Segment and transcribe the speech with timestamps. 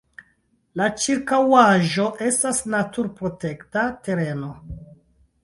[0.79, 4.53] La ĉirkaŭaĵo estas naturprotekta tereno.